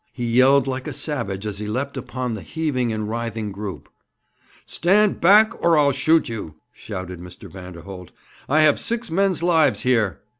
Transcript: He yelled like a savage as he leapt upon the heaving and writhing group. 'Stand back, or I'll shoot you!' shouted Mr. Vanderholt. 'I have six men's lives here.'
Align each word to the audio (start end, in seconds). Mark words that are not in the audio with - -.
He 0.13 0.25
yelled 0.25 0.65
like 0.65 0.87
a 0.87 0.93
savage 0.93 1.45
as 1.45 1.59
he 1.59 1.67
leapt 1.67 1.95
upon 1.95 2.33
the 2.33 2.41
heaving 2.41 2.91
and 2.91 3.07
writhing 3.07 3.51
group. 3.51 3.87
'Stand 4.65 5.21
back, 5.21 5.53
or 5.61 5.77
I'll 5.77 5.91
shoot 5.91 6.27
you!' 6.27 6.55
shouted 6.73 7.19
Mr. 7.19 7.47
Vanderholt. 7.51 8.11
'I 8.49 8.61
have 8.61 8.79
six 8.79 9.11
men's 9.11 9.43
lives 9.43 9.81
here.' 9.81 10.19